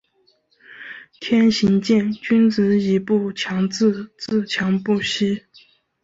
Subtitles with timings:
[1.19, 4.11] 天行健，君子以不强自……
[4.17, 5.43] 自强不息。